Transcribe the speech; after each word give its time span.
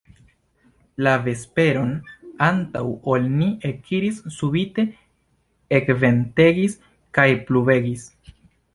La 1.07 1.11
vesperon 1.27 1.91
antaŭ 2.47 2.83
ol 3.15 3.29
ni 3.35 3.51
ekiris, 3.73 4.25
subite 4.39 4.89
ekventegis 5.83 6.83
kaj 7.21 7.31
pluvegis. 7.51 8.13